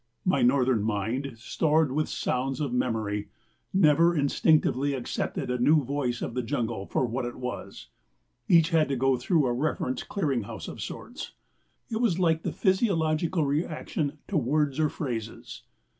[0.25, 3.29] My northern mind, stored with sounds of memory,
[3.71, 7.89] never instinctively accepted a new voice of the jungle for what it was.
[8.47, 11.33] Each had to go through a reference clearing house of sorts.
[11.91, 15.61] It was like the psychological reaction to words or phrases.